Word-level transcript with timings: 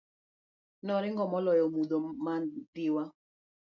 Noring'o 0.85 1.25
maloyo 1.31 1.65
mudho 1.75 1.95
mandiwa. 2.25 3.03